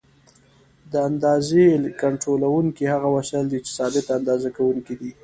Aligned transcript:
د 0.91 0.93
اندازې 1.09 1.63
کنټرولوونکي 2.01 2.83
هغه 2.93 3.07
وسایل 3.17 3.45
دي 3.49 3.59
چې 3.65 3.71
ثابت 3.77 4.05
اندازه 4.17 4.49
کوونکي 4.57 4.93
دي. 5.01 5.11